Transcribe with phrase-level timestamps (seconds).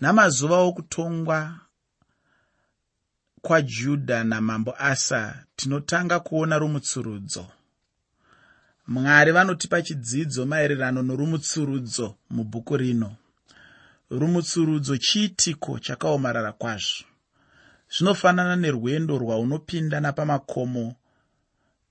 [0.00, 1.60] namazuva okutongwa
[3.42, 7.46] kwajudha namambo asa tinotanga kuona rumutsurudzo.
[8.86, 13.16] Mwari vanotipa chidzidzo maererano norumutsurudzo mubhuku rino.
[14.10, 17.04] Rumutsurudzo chiitiko chakaomarara kwazvo?
[17.94, 20.94] Zvinofanana nerwendo rwaunopinda napamakomo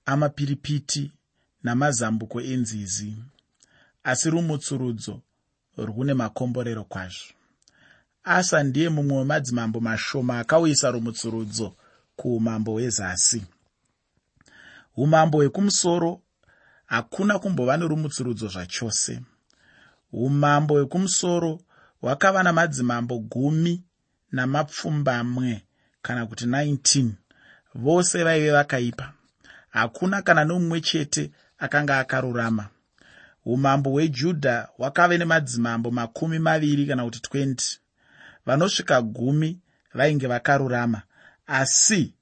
[0.05, 1.11] amapiripiti
[1.63, 3.17] namazambuko enzizi.
[4.03, 5.21] Asi rumutsurudzo
[5.77, 7.36] rwune makomborero kwazvo
[8.27, 11.75] asa ndiye mumwe wemadzimambo mashoma akauyisa rumutsurudzo
[12.15, 13.43] kuumambo hwezasi.
[14.97, 16.21] Umambo hwekumusoro
[16.85, 19.21] hakuna kumbova nerumutsurudzo zvachose.
[20.11, 21.59] Umambo hwekumusoro
[22.01, 23.83] hwakava namadzimambo gumi
[24.31, 25.61] namapfumbamwe
[26.01, 27.09] kana kuti 19
[27.75, 29.13] vose vaive vakaipa.
[29.69, 32.67] Hakuna kana nomumwe chete akanga akarurama.
[33.45, 37.77] Umambo hwejudha hwakave nemadzimambo makumi maviri kana kuti 20
[38.47, 39.59] vanosvika gumi
[39.93, 41.01] vainge vakarurama
[41.47, 42.13] asi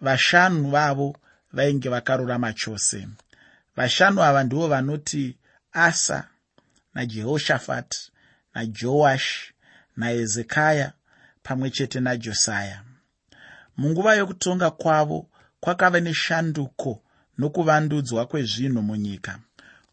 [0.00, 1.16] vashanu vavo
[1.52, 3.08] vainge vakarurama chose.
[3.76, 5.36] Vashanu ava ndivo vanoti
[5.72, 6.28] asa
[6.94, 8.12] najehoshafati
[8.54, 9.52] najoashi
[9.96, 10.92] nahezekaya
[11.42, 12.82] pamwe chete najosaya.
[13.76, 15.26] Munguva yokutonga kwavo
[15.60, 17.02] kwakava neshanduko
[17.38, 19.38] nokuvandudzwa kwezvinhu munyika.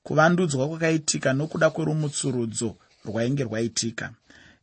[0.03, 4.13] Kuvandudzwa kwakaitika nokuda kwerumutsurudzo rwainge rwaitika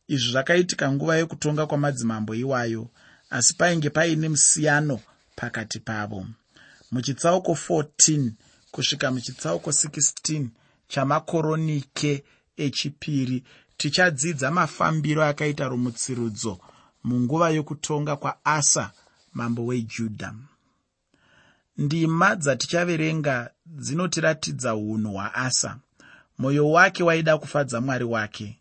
[0.07, 2.83] izvi zvakaitika nguva yekutonga kwamadzimambo iwayo
[3.29, 4.99] asi painge paine musiyano
[5.35, 6.25] pakati pavo.
[6.91, 8.31] Muchitsauko 14
[8.71, 10.47] kusvika muchitsauko 16
[10.87, 12.23] chamakoronike
[12.57, 13.43] echipiri
[13.77, 16.59] tichadzidza mafambiro akaita rumutsirudzo
[17.03, 18.91] munguva yokutonga kwaasa
[19.33, 20.33] mambo wejudha
[21.77, 25.79] ndima dzatichaverenga dzinotiratidza unhu hwaasa.
[26.37, 28.57] Mwoyo wake waida kufadza mwari wake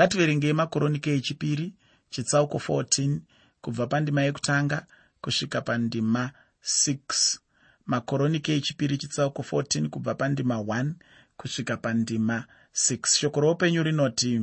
[0.00, 1.74] ngativerengei makoronike echipiri
[2.10, 3.18] chitsauko 14
[3.60, 4.86] kubva pandima yekutanga
[5.20, 6.30] kusvika pandima
[6.62, 7.38] 6
[7.86, 10.92] makoronike echipiri chitsauko 14 kubva pandima 1
[11.36, 12.44] kusvika pandima
[12.74, 14.42] 6 shoko roupenyu rinoti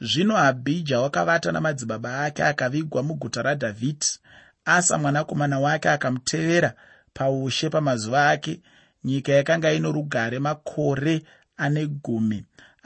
[0.00, 4.18] zvino abhija wakavata namadzibaba ake akavigwa muguta radhavhidhi
[4.64, 6.74] asa mwanakomana wake akamutevera
[7.14, 8.60] paushe pamazuva ake.
[9.04, 11.22] Nyika yakanga ino rugare makore
[11.56, 12.44] ane gumi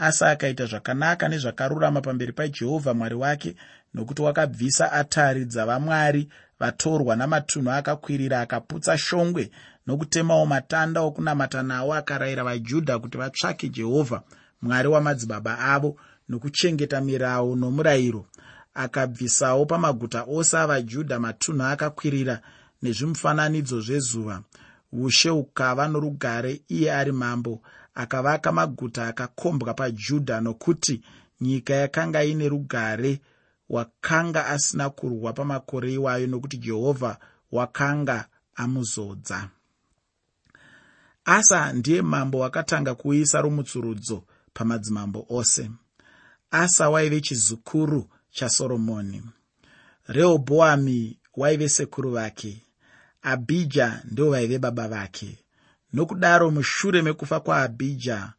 [0.09, 3.57] asa akaita zvakanaka nezvakarurama pamberi pajehovha mwari wake
[3.95, 6.29] nokuti wakabvisa atari dzavamwari
[6.61, 9.51] vatorwa namatunhu akakwirira akaputsa shongwe
[9.87, 14.23] nokutemawo matanda okunamata nawo akarayira vajudha kuti vatsvake jehovha
[14.63, 15.91] mwari wamadzibaba avo
[16.29, 18.27] nokuchengeta mirau nomurayiro.
[18.75, 22.37] Akabvisawo pamaguta ose avajudha matunhu akakwirira
[22.83, 24.43] nezvimufananidzo zvezuva.
[24.93, 27.63] Ushe ukava norugare iye ari mambo
[27.94, 31.03] akavaka maguta akakombwa pajudha nokuti
[31.41, 33.20] nyika yakanga ine rugare
[33.69, 37.19] wakanga asina kurwa pamakore iwayo nokuti jehovha
[37.53, 39.48] wakanga amuzodza.
[41.25, 44.24] Asa ndiye mambo wakatanga kuuyisa rumutsurudzo
[44.54, 45.70] pamadzimambo ose.
[46.50, 49.22] Asa waive chizukuru chasoromoni
[50.06, 52.62] rehobhoami waive sekuru vake.
[53.22, 55.38] Abhija ndivo vaive baba vake
[55.92, 58.32] nokudaro mushure mekufa kwaabhija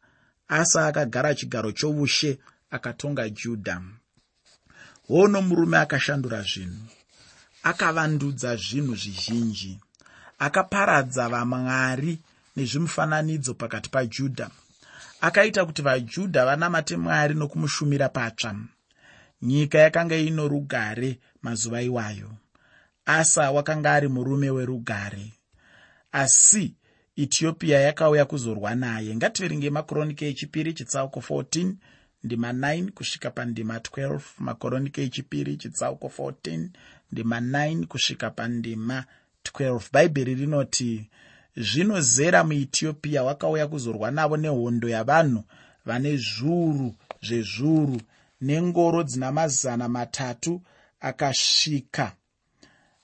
[0.48, 2.38] asa akagara chigaro choushe
[2.70, 3.76] akatonga judha
[5.08, 6.86] hono murume akashandura zvinhu
[7.62, 9.72] akavandudza zvinhu zvizhinji
[10.38, 12.12] akaparadza vamwari
[12.56, 14.50] nezvimufananidzo pakati pajudha
[15.26, 18.54] akaita kuti vajudha vanamate mwari nokumushumira patsva.
[19.42, 22.30] Nyika yakanga ino rugare mazuva iwayo.
[23.06, 25.32] Asa wakanga ari murume werugare.
[26.12, 26.74] Asi
[27.16, 29.16] etiopia yakauya kuzorwa naye.
[29.16, 31.72] Ngativerenge makoronike echipiri chitsauko 14
[32.24, 36.68] ndima 9 kusvika pandima 12 makoronike echipiri chitsauko 14
[37.12, 39.04] ndima 9 kusvika pandima
[39.44, 41.10] 12 bhaibheri rinoti
[41.56, 45.44] zvino zera muetiopia wakauya kuzorwa navo nehondo yavanhu
[45.86, 48.00] vane zviuru zvezviuru
[48.40, 50.62] nengoro dzina mazana matatu
[51.00, 52.12] akasvika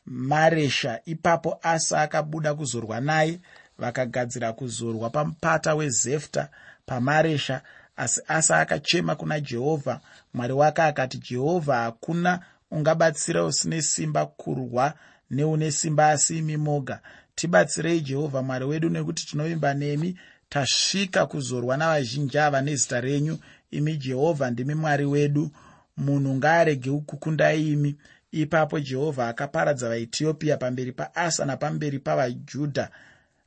[0.07, 1.01] maresha.
[1.05, 3.41] Ipapo asa akabuda kuzorwa naye
[3.81, 6.49] vakagadzira kuzorwa pamupata wezefta
[6.87, 7.63] pamaresha
[7.97, 10.01] asi asa akachema kuna jehovha.
[10.35, 12.41] Mwari wake akati jehovha hakuna
[12.71, 14.95] ungabatsira usine simba kurwa
[15.31, 17.01] neune simba asi imi moga.
[17.35, 20.19] Tibatsirei jehovha mwari wedu nekuti tinovimba nemi.
[20.49, 23.39] Tasvika kuzorwa navazhinji ava nezita renyu.
[23.71, 25.51] Imi jehovha ndimi mwari wedu.
[25.97, 27.97] Munhu ngaarege kukukundai imi.
[28.33, 32.91] Ipapo jehovha akaparadza vaetiopia pamberi paasa napamberi pavajudha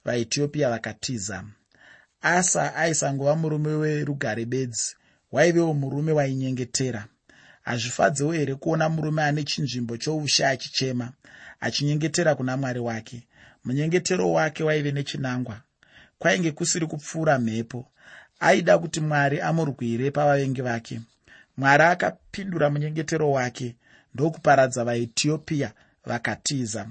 [0.05, 1.43] vaetiopia vakatiza.
[2.21, 4.95] Asa aisangova murume werugare bedzi
[5.31, 7.05] waivewo murume wainyengetera.
[7.61, 11.11] Hazvifadzewo here kuona murume ane chinzvimbo choushe achichema
[11.59, 13.27] achinyengetera kuna mwari wake?
[13.63, 15.61] Munyengetero wake waive nechinangwa.
[16.19, 17.87] Kwainge kusiri kupfuura mhepo.
[18.39, 21.01] Aida kuti mwari amurwire pavavengi vake.
[21.57, 23.75] Mwari akapindura munyengetero wake
[24.13, 25.71] ndokuparadza vaetiopiya
[26.05, 26.87] vakatiza.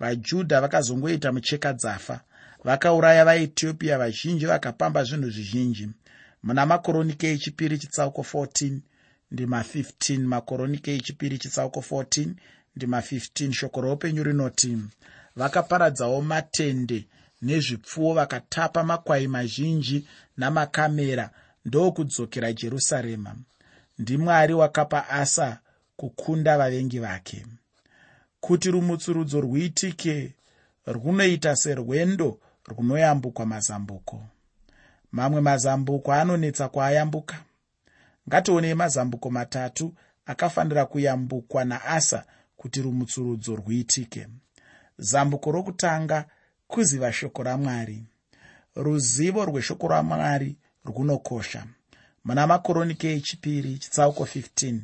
[0.00, 2.20] Vajudha vakazongoita mucheka dzafa
[2.64, 5.88] vakauraya vaetiopiya vazhinji vakapamba zvinhu zvizhinji.
[6.42, 8.78] Muna makoronike echipiri chitsauko 14
[9.30, 12.28] ndima 15 makoronike echipiri chitsauko 14
[12.76, 14.78] ndima 15 shoko roupenyu rinoti
[15.36, 17.06] vakaparadzawo matende
[17.42, 20.06] nezvipfuwo vakatapa makwai mazhinji
[20.36, 21.30] namakamera
[21.64, 23.36] ndokudzokera jerusarema.
[23.98, 25.58] Ndimwari wakapa asa
[25.96, 27.46] kukunda vavengi vake.
[28.40, 30.34] Kuti rumutsurudzo rwuitike
[30.86, 34.22] runoita serwendo runoyambukwa mazambuko.
[35.12, 37.36] Mamwe mazambuko anonetsa kwaayambuka.
[38.28, 39.94] Ngationei mazambuko matatu
[40.26, 42.24] akafanira kuyambukwa naasa
[42.56, 44.26] kuti rumutsurudzo rwuitike.
[44.98, 46.24] Zambuko rokutanga
[46.66, 48.04] kuziva shoko ramwari.
[48.76, 51.66] Ruzivo rweshoko ramwari runokosha.
[52.24, 54.78] Muna makoronike echipiri chitsauko 15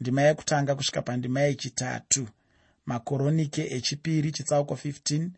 [0.00, 2.28] ndima yekutanga kusvika pandima yechitatu.
[2.86, 5.28] Makoronike echipiri chitsauko 15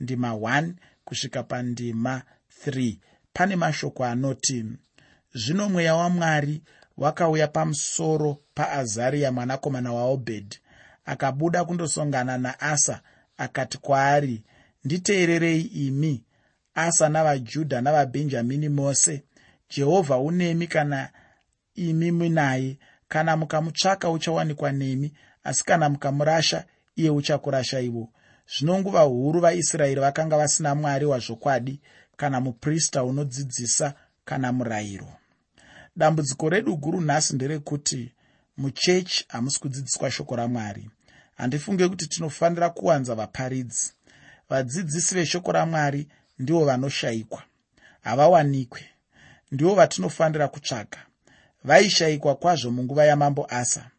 [0.00, 0.72] ndima 1
[1.04, 2.22] kusvika pandima
[2.66, 2.96] 3
[3.32, 4.64] pane mashoko anoti
[5.34, 6.62] zvino mweya wamwari
[6.96, 10.58] wakauya pamusoro paazariya mwanakomana waobhedhi
[11.04, 13.00] akabuda kundosongana naasa
[13.36, 14.42] akati kwaari
[14.84, 16.24] nditeererei imi
[16.74, 19.24] asa navajudha navabhenjamini mose.
[19.70, 21.10] Jehovha unemi kana
[21.74, 22.78] imi munaye
[23.08, 25.12] kana mukamutsvaka uchawanikwa nemi
[25.44, 26.64] asi kana mukamurasha
[26.96, 28.08] iye uchakurashaiwo
[28.48, 31.80] zvino nguva huru vaisraeri vakanga vasina mwari wazvokwadi
[32.16, 33.94] kana muprista unodzidzisa
[34.24, 35.08] kana murayiro.
[35.96, 38.12] Dambudziko redu guru nhasi nderekuti
[38.56, 40.90] muchechi hamusi kudzidziswa shoko ramwari.
[41.36, 43.92] Handifunge kuti tinofanira kuwanza vaparidzi.
[44.48, 46.08] Vadzidzisi veshoko ramwari
[46.38, 47.42] ndivo vanoshayikwa
[48.00, 48.84] havawanikwe.
[49.52, 50.98] Ndivo vatinofanira kutsvaga
[51.64, 53.90] vaishayikwa kwazvo munguva yamambo asa.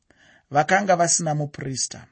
[0.51, 2.05] Vakanga vasina muprista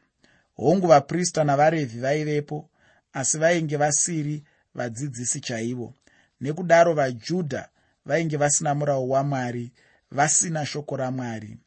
[0.55, 2.69] hongu vaprista navarevhi vaivepo
[3.13, 4.44] asi vainge vasiri
[4.75, 5.94] vadzidzisi chaivo.
[6.41, 7.69] Nekudaro vajudha
[8.05, 9.71] vainge vasina murau wamwari
[10.11, 11.57] vasina shoko ramwari.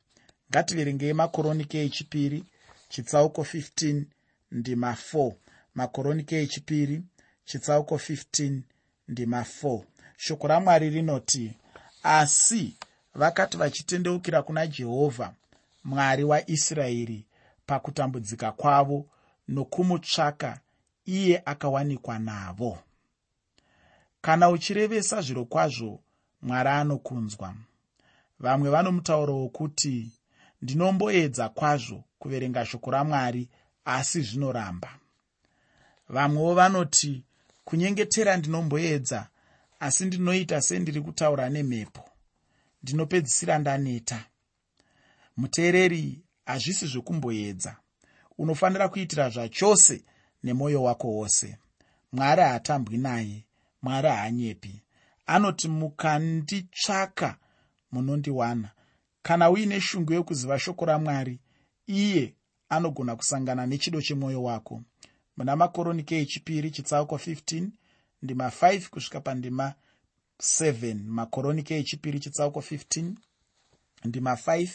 [0.50, 2.44] Ngativerengei makoronike echipiri
[2.88, 4.02] chitsauko 15
[4.52, 5.32] ndima 4
[5.74, 7.02] makoronike echipiri
[7.44, 8.60] chitsauko 15
[9.08, 9.82] ndima 4
[10.16, 11.54] shoko ramwari rinoti
[12.02, 12.76] asi
[13.14, 15.34] vakati vachitendeukira kuna jehovha
[15.84, 17.25] mwari waisraeri
[17.66, 19.06] pakutambudzika kwavo
[19.48, 20.60] nokumutsvaka
[21.04, 22.78] iye akawanikwa navo.
[24.20, 26.00] Kana uchirevesa zviro kwazvo
[26.42, 27.54] mwari anokunzwa.
[28.40, 30.10] Vamwe vanomutauro wokuti
[30.62, 33.48] ndinomboedza kwazvo kuverenga shoko ramwari
[33.84, 34.90] asi zvinoramba.
[36.08, 37.24] Vamwewo vanoti
[37.64, 39.28] kunyengetera ndinomboedza
[39.80, 42.04] asi ndinoita sendiri kutaura nemhepo.
[42.82, 44.24] Ndinopedzisira ndaneta.
[45.36, 47.76] Muteereri hazvisi zvekumboedza.
[48.38, 50.04] Unofanira kuitira zvachose
[50.42, 51.58] nemwoyo wako wose.
[52.12, 53.44] Mwari haatambwi naye
[53.82, 54.82] mwari haanyepi.
[55.26, 57.38] Anoti mukanditsvaka
[57.92, 58.70] munondiwana.
[59.22, 61.40] Kana uine shungu yekuziva shoko ramwari
[61.86, 62.34] iye
[62.68, 64.82] anogona kusangana nechido chemwoyo wako.
[65.36, 67.68] Muna makoronike echipiri chitsauko 15
[68.22, 69.74] ndima 5 kusvika pandima
[70.40, 73.12] 7 makoronike echipiri chitsauko 15
[74.04, 74.68] ndima 5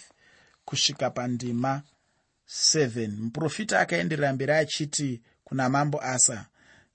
[0.72, 1.82] kusvika pandima
[2.48, 6.46] 7 muprofita akaenderera mberi achiti kuna mambo asa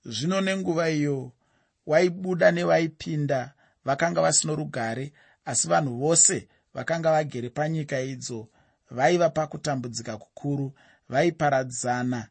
[0.05, 1.31] zvino nenguva iyo
[1.85, 3.53] waibuda nevaipinda
[3.85, 5.13] vakanga vasino rugare
[5.45, 8.47] asi vanhu vose vakanga vagere panyika idzo
[8.91, 10.73] vaiva pakutambudzika kukuru
[11.09, 12.27] vaiparadzana.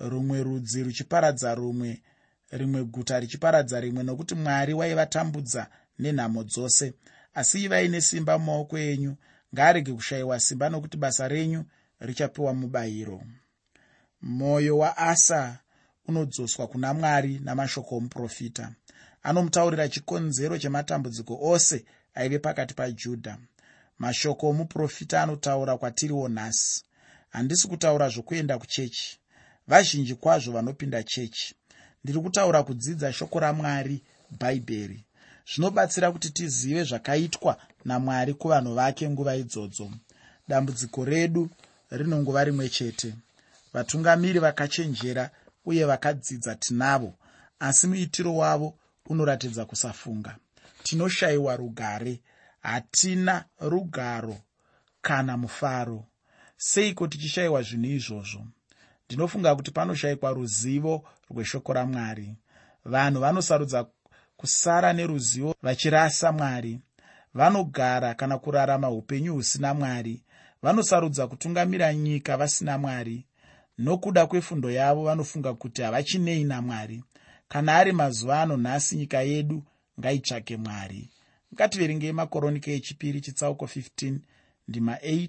[0.00, 2.02] Rumwe rudzi ruchiparadza rumwe
[2.50, 5.66] rimwe guta richiparadza rimwe nokuti mwari waivatambudza
[5.98, 6.94] nenhamo dzose.
[7.34, 9.16] Asi ivai nesimba mumaoko enyu
[9.54, 11.64] ngaarege kushayiwa simba nokuti basa renyu
[12.00, 13.22] richapiwa mubayiro.
[14.22, 15.58] Mwoyo waasa
[16.06, 18.72] unodzoswa kuna mwari namashoko omuprofita.
[19.22, 23.38] Anomutaurira chikonzero chematambudziko ose aive pakati pajudha.
[23.98, 26.84] Mashoko omuprofita anotaura kwatiriwo nhasi
[27.30, 29.18] handisi kutaura zvokuenda kuchechi.
[29.66, 31.54] Vazhinji kwazvo vanopinda chechi.
[32.04, 34.02] Ndiri kutaura kudzidza shoko ramwari
[34.40, 35.04] bhaibheri
[35.54, 39.90] zvinobatsira kuti tizive zvakaitwa namwari kuvanhu vake nguva idzodzo.
[40.48, 41.50] Dambudziko redu
[41.90, 43.14] rinongova rimwe chete.
[43.72, 45.30] Vatungamiri vakachenjera
[45.64, 47.14] uye vakadzidza tinavo
[47.60, 48.74] asi muitiro wavo
[49.06, 50.36] unoratidza kusafunga.
[50.82, 52.20] Tinoshayiwa rugare.
[52.60, 54.36] Hatina rugaro
[55.02, 56.04] kana mufaro.
[56.56, 58.46] Seiko tichishayiwa zvinhu izvozvo?
[59.06, 62.34] Ndinofunga kuti panoshayikwa ruzivo rweshoko ramwari.
[62.84, 63.86] Vanhu vanosarudza
[64.40, 66.80] kusara neruzivo vachirasa mwari.
[67.34, 70.22] Vanogara kana kurarama upenyu husina mwari.
[70.62, 73.24] Vanosarudza kutungamira nyika vasina mwari.
[73.78, 77.04] Nokuda kwefundo yavo vanofunga kuti havachinei namwari
[77.48, 79.62] kana ari mazuva ano nhasi nyika yedu
[80.00, 81.08] ngaitsvake mwari.
[81.54, 84.14] Ngativerengei makoronike echipiri chitsauko 15
[84.68, 85.28] ndima 8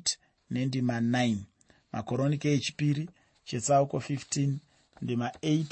[0.50, 1.36] nendima 9
[1.92, 3.10] makoronike echipiri
[3.46, 4.50] chitsauko 15
[5.02, 5.66] ndima 8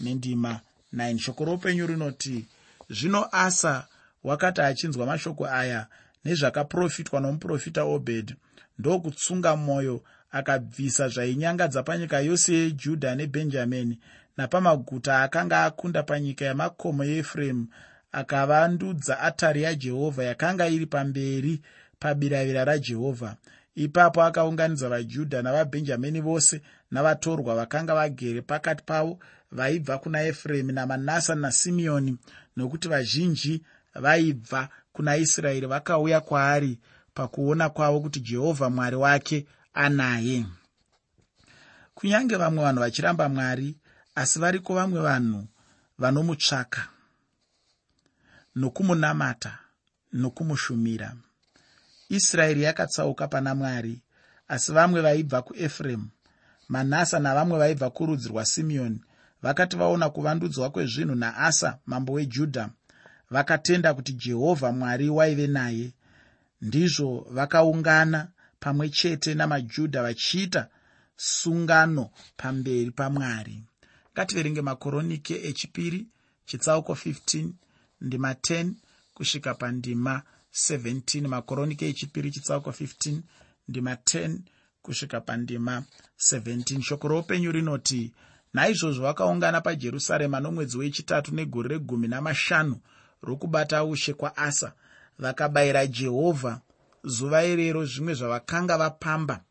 [0.00, 0.60] nendima
[0.94, 2.44] 9 shoko roupenyu rinoti
[2.90, 3.86] zvino asa
[4.24, 5.86] wakati achinzwa mashoko aya
[6.24, 8.36] nezvakaprofitwa nomuprofita obed
[8.78, 13.98] ndokutsunga mwoyo akabvisa zvainyangadza panyika yose yejudha nebhenjamini
[14.36, 17.66] napamaguta akanga akunda panyika yamakomo yeefuremu
[18.12, 21.60] akavandudza atari yajehovha yakanga iri pamberi
[21.98, 23.36] pabiravira rajehovha
[23.74, 29.18] ipapo akaunganidza vajudha navabhenjamini vose navatorwa vakanga vagere pakati pavo
[29.52, 32.16] vaibva kuna efuremu namanasa nasimeoni
[32.56, 33.62] nokuti vazhinji
[33.94, 36.78] vaibva kuna israeri vakauya kwaari
[37.14, 40.46] pakuona kwavo kuti jehovha mwari wake anaye.
[41.94, 43.76] Kunyange vamwe vanhu vachiramba mwari
[44.14, 45.46] asi variko vamwe vanhu
[45.98, 46.88] vanomutsvaka
[48.56, 49.58] nokumunamata
[50.12, 51.16] nokumushumira
[52.08, 54.02] israeri yakatsauka pana mwari
[54.48, 56.08] asi vamwe vaibva kuefuremu.
[56.68, 59.00] Manasa navamwe vaibva kurudzi rwasimeoni
[59.42, 62.68] vakati vaona kuvandudzwa kwezvinhu naasa mambo wejudha
[63.30, 65.92] vakatenda kuti jehovha mwari waive naye.
[66.60, 68.28] Ndizvo vakaungana
[68.60, 70.68] pamwe chete namajudha vachiita
[71.16, 73.62] sungano pamberi pamwari
[74.12, 76.06] ngativerenge makoronike echipiri
[76.46, 77.48] chitsauko 15
[78.00, 78.72] ndima 10
[79.14, 80.22] kusvika pandima
[80.54, 83.20] 17 makoronike echipiri chitsauko 15
[83.68, 84.38] ndima 10
[84.82, 85.84] kusvika pandima
[86.18, 88.12] 17 shoko roupenyu rinoti
[88.54, 92.76] naizvozvo vakaungana pajerusarema nomwedzi wechitatu negore regumi namashanu
[93.22, 94.72] rokubata ushe kwaasa
[95.18, 96.60] vakabayira jehovha
[97.04, 99.44] zuva irero zvimwe zvavakanga vapamba.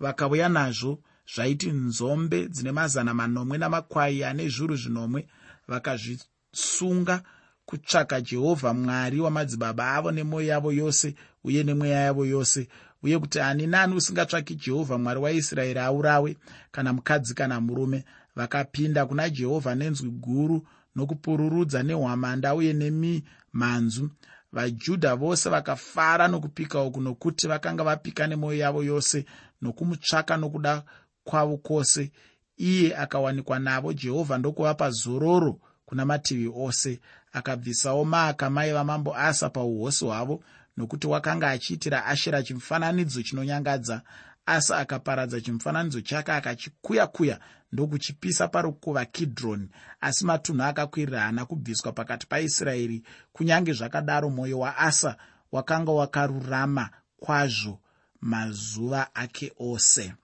[0.00, 1.02] Vakauya nazvo
[1.34, 5.28] zvaiti nzombe dzine mazana manomwe namakwai ane zviuru zvinomwe
[5.68, 7.22] vakazvisunga
[7.66, 12.68] kutsvaka jehovha mwari wamadzibaba avo nemwoyo yavo yose uye nemweya yavo yose.
[13.02, 16.36] Uye kuti ani nani usingatsvaki jehovha mwari waisraeri aurawe
[16.70, 18.04] kana mukadzi kana murume
[18.36, 20.66] vakapinda kuna jehovha nenzwi guru
[20.96, 24.10] nokupururudza nehwamanda uye nemimhanzu
[24.52, 29.24] vajudha vose vakafara nokupika uku nokuti vakanga vapika nemwoyo yavo yose
[29.62, 30.82] nokumutsvaka nokuda
[31.24, 32.12] kwavo kwose.
[32.56, 37.00] Iye akawanikwa navo jehovha ndokuvapa zororo kuna mativi ose
[37.34, 40.42] akabvisawo maaka maiva mambo asa pauhosi hwavo
[40.76, 44.02] nokuti wakanga achiitira ashera chimufananidzo chinonyangadza.
[44.46, 47.40] Asa akaparadza chimufananidzo chake akachikuya kuya
[47.72, 49.68] ndokuchipisa parukuva kidroni
[50.00, 55.16] asi matunhu akakwirira haana kubviswa pakati paisraeri kunyange zvakadaro mwoyo waasa
[55.52, 57.80] wakanga wakarurama kwazvo
[58.20, 60.14] mazuva ake ose.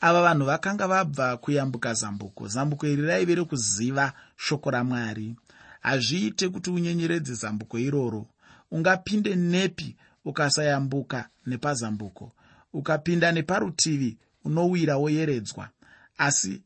[0.00, 2.48] Ava vanhu vakanga vabva kuyambuka zambuko.
[2.48, 5.36] Zambuko iri raive rekuziva shoko ramwari
[5.88, 8.26] hazviite kuti unyenyeredze zambuko iroro.
[8.70, 12.32] Ungapinde nepi ukasayambuka nepazambuko.
[12.72, 15.68] Ukapinda neparutivi unowira woyeredzwa
[16.18, 16.62] asi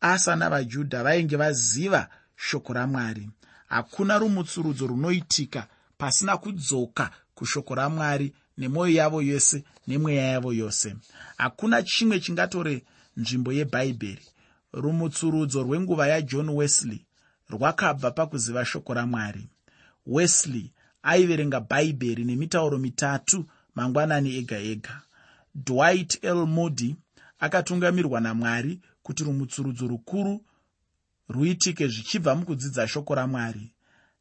[0.00, 3.30] asa navajudha vainge vaziva shoko ramwari.
[3.68, 5.66] Hakuna rumutsurudzo runoitika
[5.98, 10.96] pasina kudzoka kushoko ramwari nemwoyo yavo yose nemweya yavo yose.
[11.36, 12.84] Hakuna chimwe chingatore
[13.16, 14.26] nzvimbo yebhaibheri.
[14.72, 17.06] Rumutsurudzo rwenguva yajohn wesley
[17.50, 19.48] rwakabva pakuziva shoko ramwari.
[20.06, 25.02] Wesley aiverenga bhaibheri nemitauro mitatu mangwanani ega ega.
[25.54, 26.46] Dwight l.
[26.46, 26.96] Moody
[27.38, 30.40] akatungamirwa namwari kuti rumutsurudzo rukuru
[31.28, 33.74] ruitike zvichibva mukudzidza shoko ramwari.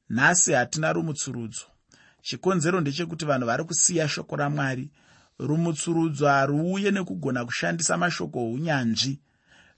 [0.09, 1.65] Nhasi hatina rumutsurudzo
[2.21, 4.91] chikonzero ndechekuti vanhu vari kusiya shoko ramwari.
[5.39, 9.19] Rumutsurudzo haruuye nekugona kushandisa mashoko ounyanzvi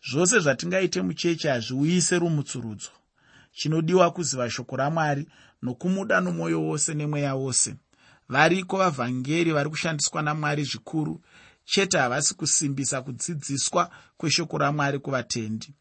[0.10, 2.90] zvose zvatingaite mucheche hazviuyise rumutsurudzo
[3.52, 5.28] chinodiwa kuziva shoko ramwari
[5.62, 7.76] nokumuda nomwoyo wose nemweya wose.
[8.30, 11.22] Variko vavhangeri vari kushandiswa namwari zvikuru?
[11.66, 15.74] Chete havasi kusimbisa kudzidziswa kweshoko ramwari kuvatendi.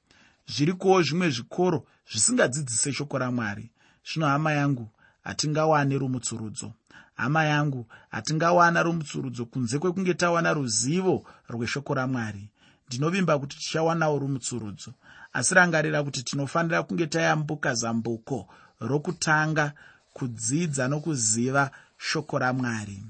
[0.47, 3.71] Zvirikowo zvimwe zvikoro zvisingadzidzise shoko ramwari.
[4.05, 4.89] Zvino hama yangu
[5.23, 6.73] hatingawane rumutsurudzo.
[7.15, 12.49] Hama yangu hatingawana rumutsurudzo kunze kwekunge tawana ruzivo rweshoko ramwari.
[12.89, 14.93] Ndinovimba kuti tichawanawo rumutsurudzo
[15.33, 18.49] asi rangarira kuti tinofanira kunge tayambuka zambuko
[18.81, 19.73] rokutanga
[20.13, 23.03] kudzidza nokuziva shoko ramwari.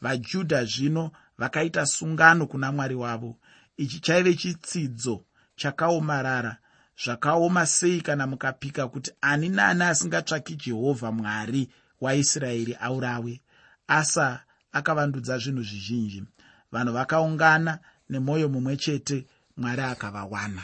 [0.00, 3.36] Vajudha zvino vakaita sungano kuna mwari wavo.
[3.76, 5.24] Ichi chaive chitsidzo
[5.56, 6.56] chakaomarara
[7.04, 11.68] zvakaoma sei kana mukapika kuti ani naani asingatsvaki jehovha mwari
[12.00, 13.40] waisraeri aurawe?
[13.88, 14.40] Asa
[14.72, 16.24] akavandudza zvinhu zvizhinji.
[16.72, 17.78] Vanhu vakaungana
[18.10, 20.62] nemwoyo mumwe chete mwari akavawana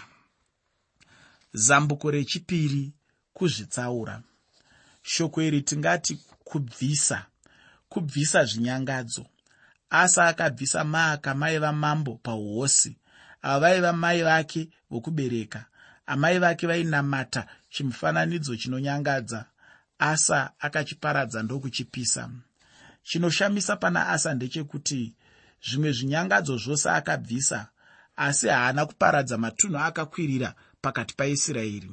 [1.54, 2.92] zambuko rechipiri
[3.32, 4.22] kuzvitsaura.
[5.02, 7.26] Shoko iri tingati kubvisa
[7.88, 9.26] kubvisa zvinyangadzo.
[9.90, 12.96] Asa akabvisa maaka maiva mambo pauhosi
[13.42, 15.64] ava vaiva mai vake vokubereka.
[16.06, 19.44] Amai vake vainamata chimufananidzo chinonyangadza.
[19.98, 22.30] Asa akachiparadza ndokuchipisa.
[23.02, 25.14] Chinoshamisa pana asa ndechekuti
[25.66, 27.68] zvimwe zvinyangadzo zvose akabvisa
[28.16, 30.54] asi haana kuparadza matunhu akakwirira
[30.84, 31.90] pakati paisraeri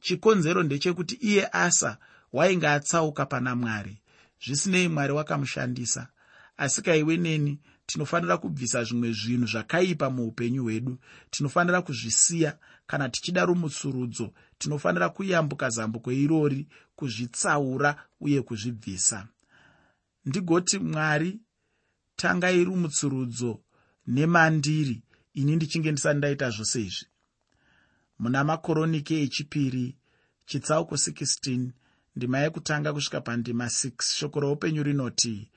[0.00, 1.98] chikonzero ndechekuti iye asa
[2.32, 3.98] wainge atsauka pana mwari.
[4.44, 6.08] Zvisinei mwari wakamushandisa.
[6.56, 10.98] Asi kaiwe neni tinofanira kubvisa zvimwe zvinhu zvakaipa muupenyu hwedu.
[11.30, 12.58] Tinofanira kuzvisiya.
[12.86, 16.66] Kana tichida rumutsurudzo tinofanira kuyambuka zambuko irori
[16.96, 19.28] kuzvitsaura uye kuzvibvisa.
[20.24, 21.40] Ndigoti mwari
[22.16, 23.60] tangai rumutsurudzo
[24.06, 25.02] nemandiri.
[25.34, 27.06] Ini ndichinge ndisati ndaita zvose izvi
[28.18, 29.96] muna makoroniki echipiri
[30.46, 31.70] chitsauko 16
[32.16, 35.50] ndima yekutanga kusvika pandima 6 shoko roupenyu rinoti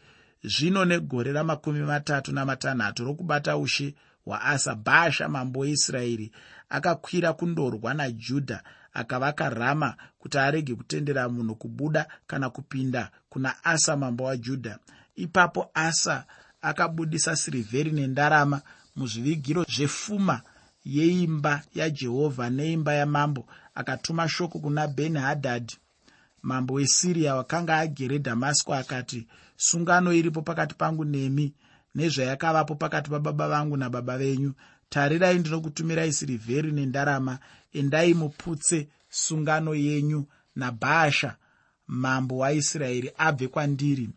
[0.43, 6.31] zvino negore ramakumi matatu namatanhatu rokubata ushe hwaasa bhasha mambo weisraeri
[6.69, 8.63] akakwira kundorwa najudha
[8.93, 14.79] akavaka rama kuti arege kutendera munhu kubuda kana kupinda kuna asa mambo wajudha
[15.15, 16.25] ipapo asa
[16.61, 18.61] akabudisa sirivheri nendarama
[18.95, 20.41] muzvivigiro zvefuma
[20.96, 23.41] yeimba yajehovha neimba yamambo
[23.75, 25.75] akatuma shoko kuna beni hadhadhi
[26.41, 29.27] mambo wesiriya wakanga agere dhamasiko akati
[29.58, 31.53] sungano iripo pakati pangu nemi
[31.96, 34.53] nezvayakavapo pakati pababa vangu nababa venyu.
[34.89, 37.39] Tarirai ndinokutumirai sirivheri nendarama.
[37.74, 40.25] Endai muputse sungano yenyu
[40.56, 41.36] nabhaasha
[41.88, 44.10] mambo waisraeri abve kwandiri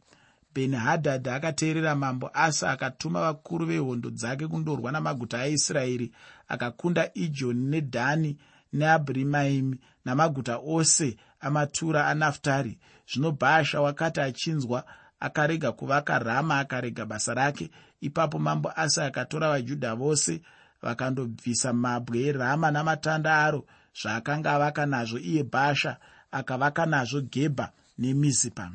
[0.55, 6.13] bheni hadhadhi akateerera mambo asa akatuma vakuru vehondo dzake kundorwa namaguta aisraeri
[6.49, 8.37] akakunda ijoni nedhani
[8.73, 12.79] neabhurimaimi namaguta ose amatura anaftari.
[13.13, 14.85] Zvino bhaasha wakati achinzwa
[15.21, 17.71] akarega kuvaka rama akarega basa rake.
[18.01, 20.43] Ipapo mambo asa akatora vajudha vose
[20.83, 23.67] vakandobvisa mabwe erama namatanda aro
[24.01, 25.97] zvaakanga avaka nazvo iye bhasha
[26.33, 28.73] akavaka nazvo gebha nemizipa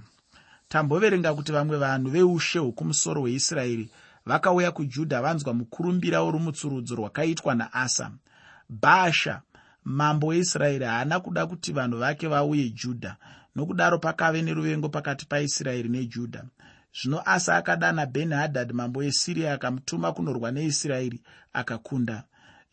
[0.68, 3.90] tamboverenga kuti vamwe vanhu veushe hwokumusoro hweisraeri
[4.26, 8.12] vakauya kujudha vanzwa mukurumbira worumutsurudzo rwakaitwa naasa.
[8.70, 9.42] Bhasha
[9.84, 13.16] mambo weisraeri haana kuda kuti vanhu vake vauye judha
[13.56, 16.44] nokudaro pakave neruvengo pakati paisraeri nejudha.
[17.02, 21.22] Zvino asa akadana bheni hadhadhi mambo esiriya akamutuma kunorwa neisraeri
[21.54, 22.24] akakunda.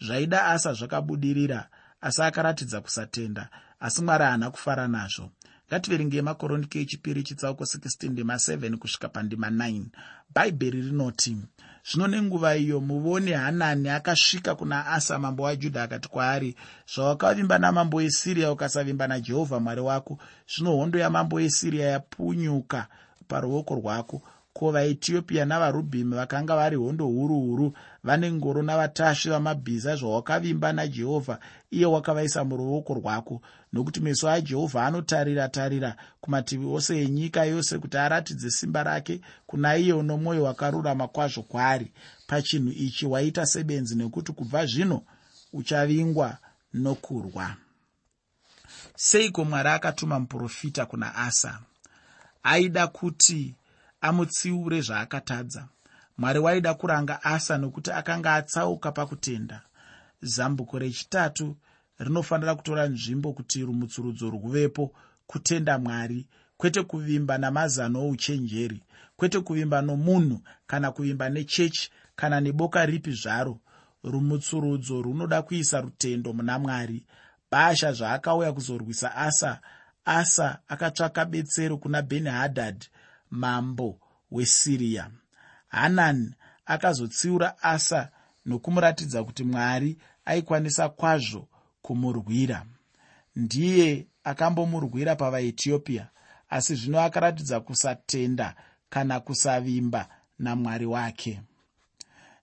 [0.00, 1.68] Zvaida asa zvakabudirira
[2.00, 3.48] asi akaratidza kusatenda
[3.80, 5.30] asi mwari haana kufara nazvo
[5.68, 9.82] ngativerengei makoroniki echipiri chitsauko 16 ndima 7 kusvika pandima 9
[10.34, 11.36] bhaibheri rinoti
[11.88, 16.56] zvino nenguva iyo muvoni hanani akasvika kuna asa mambo wajudha akati kwaari
[16.94, 20.18] zvawakavimba namambo esiriya ukasavimba najehovha mwari wako
[20.50, 22.86] zvino hondo yamambo esiriya yapunyuka
[23.28, 24.22] paruoko rwako
[24.54, 27.72] ko vaetiopia navarubhimi vakanga vari hondo huru huru
[28.04, 31.38] vane ngoro navatasvi vamabhiza zvawakavimba najehovha
[31.70, 33.40] iye wakavaisa muruoko rwako.
[33.72, 39.92] Nokuti meso ajehovha anotarira tarira kumativi ose enyika yose kuti aratidze simba rake kuna iye
[39.92, 41.92] uno mwoyo wakarurama kwazvo kwaari.
[42.26, 45.02] Pachinhu ichi waita sebenzi nekuti kubva zvino
[45.52, 46.36] uchavingwa
[46.74, 47.56] nokurwa.
[48.96, 51.58] Seiko mwari akatuma muprofita kuna asa?
[52.42, 53.54] Aida kuti
[54.08, 55.68] amutsiure zvaakatadza.
[56.18, 59.62] Mwari waida kuranga asa nokuti akanga atsauka pakutenda.
[60.22, 61.56] Zambuko rechitatu
[61.98, 64.92] rinofanira kutora nzvimbo kuti rumutsurudzo rwuvepo
[65.26, 68.82] kutenda mwari kwete kuvimba namazano ouchenjeri
[69.16, 73.58] kwete kuvimba nomunhu kana kuvimba nechechi kana neboka ripi zvaro.
[74.04, 77.06] Rumutsurudzo runoda kuisa rutendo muna mwari.
[77.50, 79.60] Bhasha zvaakauya kuzorwisa asa
[80.04, 82.88] asa akatsvaka betsero kuna bheni hadhadhi
[83.34, 85.10] mambo wesiriya
[85.68, 86.34] hanani
[86.66, 88.10] akazotsiura asa
[88.46, 91.48] nokumuratidza kuti mwari aikwanisa kwazvo
[91.82, 92.66] kumurwira.
[93.36, 96.08] Ndiye akambomurwira pavaetiopia
[96.50, 98.54] asi zvino akaratidza kusatenda
[98.90, 101.40] kana kusavimba namwari wake.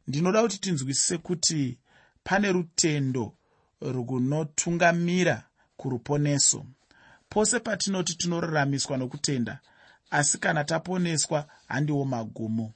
[0.07, 1.77] Ndinoda kuti tinzwisise kuti
[2.23, 3.33] pane rutendo
[3.81, 5.43] runotungamira
[5.77, 6.65] kuruponeso.
[7.29, 9.59] Pose patinoti tinoraramiswa nokutenda
[10.11, 12.71] asi kana taponeswa handiwo magumo.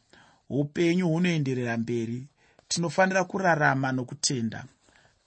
[0.50, 2.28] Upenyu hunoenderera mberi.
[2.68, 4.66] Tinofanira kurarama nokutenda.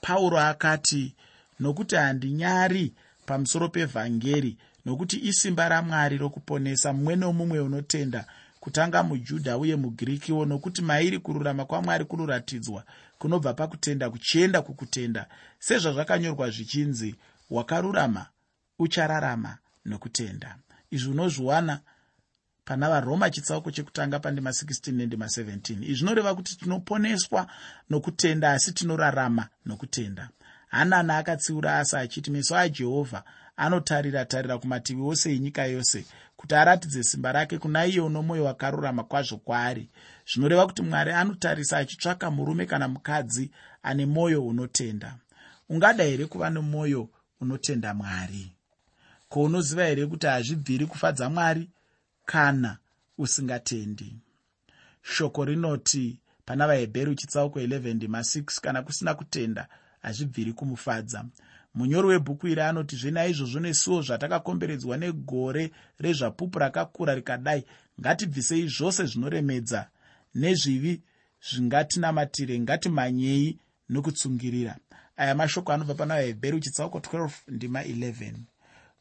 [0.00, 1.14] Pauro akati
[1.60, 2.94] nokuti handinyari
[3.26, 8.24] pamusoro pevhangeri nokuti isimba ramwari rokuponesa mumwe nomumwe unotenda
[8.60, 12.84] kutanga mujudha uye mugirikiwo nokuti mairi kururama kwamwari kunoratidzwa
[13.18, 15.26] kunobva pakutenda kuchienda kukutenda
[15.58, 17.14] sezvazvakanyorwa zvichinzi
[17.50, 18.26] wakarurama
[18.78, 20.56] uchararama nokutenda
[20.90, 21.80] izvi unozviwana
[22.68, 27.46] pana varoma chitsauko chekutanga pandima 16 nendima 17 izvi zvinoreva kuti tinoponeswa
[27.90, 30.28] nokutenda asi tinorarama nokutenda.
[30.68, 33.24] Hanani akatsiura asa achiti meso ajehovha
[33.56, 36.04] anotarira tarira kumativi ose enyika yose
[36.36, 39.88] kuti aratidze simba rake kuna iye uno mwoyo wakarurama kwazvo kwaari.
[40.32, 43.50] Zvinoreva kuti mwari anotarisa achitsvaka murume kana mukadzi
[43.82, 45.14] ane mwoyo unotenda.
[45.68, 47.08] Ungada here kuva nemwoyo
[47.40, 48.52] unotenda mwari?
[49.28, 51.70] Ko unoziva here kuti hazvibviri kufadza mwari
[52.28, 52.78] kana
[53.18, 54.16] usingatendi.
[55.02, 59.68] Shoko rinoti pana vahebheru chitsauko 11:6 kana kusina kutenda
[60.02, 61.24] hazvibviri kumufadza.
[61.74, 67.64] Munyori webhuku iri anotizve naizvozvo nesuwo zvatakakomberedzwa negore rezvapupu rakakura rikadai.
[68.00, 69.88] Ngatibvisei zvose zvinoremedza.
[70.34, 71.02] Nezvivi
[71.50, 74.76] zvingatinamatire ngatimhanyei nokutsungirira
[75.16, 78.34] aya mashoko anobva pana vahebheru chitsauko 12 ndima 11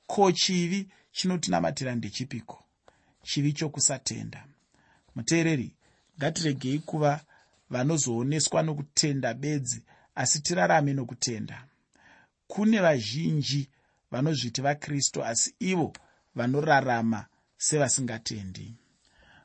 [0.08, 2.67] ko chivi chinotinamatira ndechipiko
[3.28, 4.46] chivi chokusatenda.
[5.16, 5.72] Muteereri
[6.18, 7.22] ngatiregei kuva
[7.70, 9.84] vanozooneswa nokutenda bedzi
[10.16, 11.58] asi tirarame nokutenda.
[12.48, 13.70] Kune vazhinji
[14.12, 15.94] vanozviti vakristu asi ivo
[16.36, 17.26] vanorarama
[17.58, 18.76] sevasingatendi.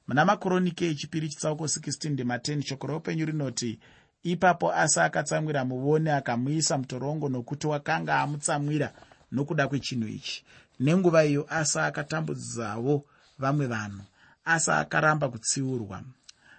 [0.07, 3.79] Muna makoronike echipiri chitsauko 16:10 shoko reupenyu rinoti
[4.23, 8.95] ipapo asa akatsamwira muvone akamuisa mutorongo nokuti wakanga amutsamwira
[9.33, 10.45] nokuda kwechinhu ichi.
[10.81, 13.05] Nenguva iyo asa akatambudzawo
[13.43, 14.05] vamwe vanhu.
[14.45, 16.03] Asa akaramba kutsiurwa.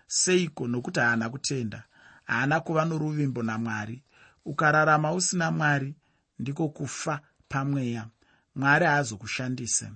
[0.07, 1.83] Seiko nokuti haana kutenda?
[2.25, 4.03] Haana kuva noruvimbo namwari.
[4.45, 5.95] Ukararama usina mwari
[6.39, 7.19] ndiko kufa
[7.49, 8.07] pamweya.
[8.55, 9.89] Mwari haazokushandise.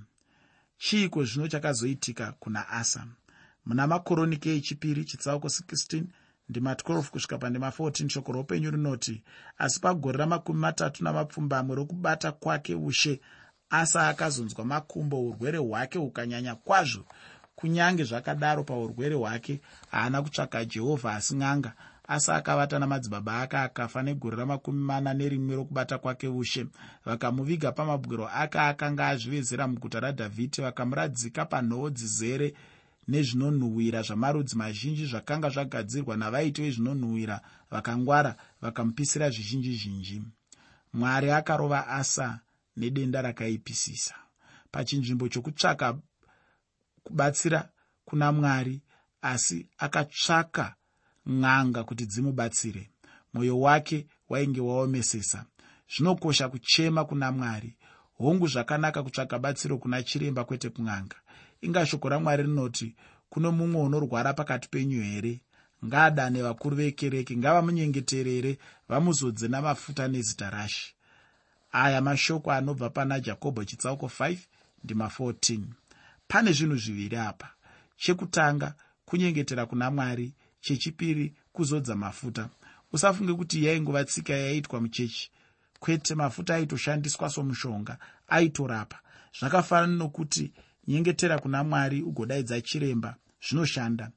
[0.78, 3.08] Chiiko zvino chakazoitika kuna asa?
[3.65, 6.04] Muna makoronike echipiri chitsauko 16
[6.50, 9.23] ndima 12 kusvika pandima 14 shoko roupenyu rinoti
[9.58, 13.21] asi pagore ramakumi matatu namapfumbamwe rokubata kwake ushe
[13.69, 17.06] asa akazonzwa makumbo urwere hwake hukanyanya kwazvo.
[17.56, 21.73] Kunyange zvakadaro paurwere hwake haana kutsvaka jehovha asi n'anga.
[22.08, 26.65] Asa akavata namadzibaba ake akafa negore ramakumi mana nerimwe rokubata kwake ushe.
[27.06, 32.53] Vakamuviga pamabwiro ake akanga azvivezera muguta radhavhidhi vakamuradzika panhoo dzizere
[33.08, 37.41] nezvinonhuhwira zvamarudzi mazhinji zvakanga zvagadzirwa navaiti vezvinonhuhwira.
[37.71, 40.23] Vakangwara vakamupisira zvizhinji zhinji
[40.93, 42.39] mwari akarova asa
[42.78, 44.16] nedenda rakaipisisa.
[44.72, 45.98] Pachinzvimbo chokutsvaka
[47.04, 47.70] kubatsira
[48.06, 48.82] kuna mwari
[49.22, 50.76] asi akatsvaka
[51.26, 52.90] n'anga kuti dzimubatsire.
[53.34, 55.46] Mwoyo wake wainge waomesesa.
[55.96, 57.76] Zvinokosha kuchema kuna mwari.
[58.18, 61.16] Hongu zvakanaka kutsvaga batsiro kuna chiremba kwete kun'anga.
[61.62, 62.96] Inga shoko ramwari rinoti
[63.30, 65.42] kuno mumwe unorwara pakati penyu here?
[65.86, 68.58] Ngaadane vakuru vekereke ngavamunyengeterere
[68.90, 70.97] vamuzodze namafuta nezita rashe
[71.84, 74.38] aya mashoko anobva pana jakobho chitsauko 5
[74.84, 75.60] ndima 14
[76.28, 77.50] pane zvinhu zviviri apa.
[77.98, 78.74] Chekutanga
[79.06, 82.50] kunyengetera kuna mwari chechipiri kuzodza mafuta.
[82.92, 85.32] Usafunge kuti yaingova tsika yaiitwa muchechi.
[85.80, 89.00] Kwete mafuta aitoshandiswa somushonga aitorapa.
[89.40, 90.52] Zvakafanana nokuti
[90.88, 93.16] nyengetera kuna mwari ugodaidza chiremba
[93.48, 94.12] zvinoshanda.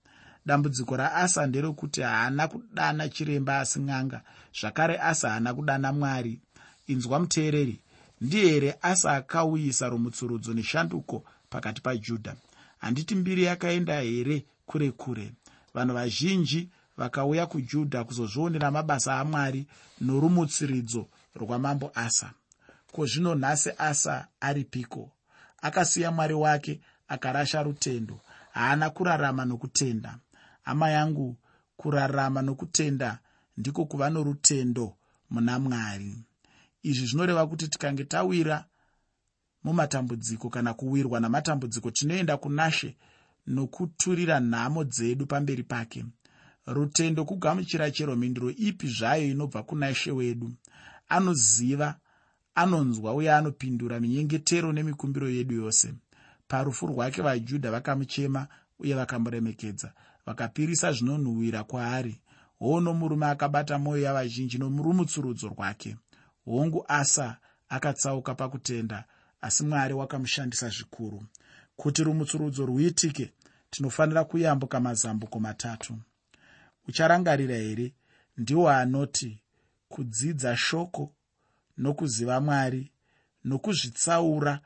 [0.47, 4.23] Dambudziko raasa nderekuti haana kudana chiremba asi n'anga.
[4.61, 6.41] Zvakare asa haana kudana mwari
[6.93, 7.81] inzwa muteereri
[8.21, 12.37] ndiye here asa akauyisa rumutsurudzo neshanduko pakati pajudha?
[12.79, 15.33] Handiti mbiri yakaenda here kure kure?
[15.75, 19.67] Vanhu vazhinji vakauya kujudha kuzozvionera mabasa amwari
[20.01, 22.31] norumutsiridzo rwamambo asa.
[22.93, 25.11] Ko zvino nhasi asa aripiko?
[25.63, 28.21] Akasiya mwari wake akarasha rutendo.
[28.53, 30.19] Haana kurarama nokutenda.
[30.63, 31.37] Hama yangu
[31.77, 33.19] kurarama nokutenda
[33.57, 34.97] ndiko kuva norutendo
[35.31, 36.25] muna mwari
[36.83, 38.65] izvi zvinoreva kuti tikange tawira
[39.65, 42.97] mumatambudziko kana kuwirwa namatambudziko tinoenda kunashe
[43.47, 46.05] nokuturira nhamo dzedu pamberi pake.
[46.67, 50.53] Rutendo kugamuchira chero mhinduro ipi zvayo inobva kuna she wedu.
[51.09, 51.99] Anoziva
[52.55, 55.95] anonzwa uye anopindura minyengetero nemikumbiro yedu yose.
[56.49, 58.47] Parufu rwake vajudha vakamuchema
[58.79, 59.93] uye vakamuremekedza
[60.27, 62.21] vakapirisa zvinonhuhwira kwaari.
[62.59, 65.97] Hoono murume akabata mwoyo yavazhinji nomurumutsurudzo rwake
[66.51, 67.37] hongu asa
[67.69, 69.05] akatsauka pakutenda
[69.41, 71.23] asi mwari wakamushandisa zvikuru.
[71.77, 73.33] Kuti rumutsurudzo rwuitike
[73.71, 75.99] tinofanira kuyambuka mazambuko matatu.
[76.89, 77.95] Ucharangarira here?
[78.37, 79.43] Ndiwo anoti
[79.89, 81.13] kudzidza shoko
[81.79, 82.93] nokuziva mwari
[83.45, 84.61] nokuzvitsaura